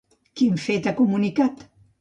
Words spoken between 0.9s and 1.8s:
ha comunicat?